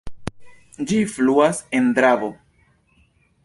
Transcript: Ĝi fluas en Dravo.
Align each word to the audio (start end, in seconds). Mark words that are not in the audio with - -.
Ĝi 0.91 0.97
fluas 1.11 1.61
en 1.81 1.93
Dravo. 1.99 2.33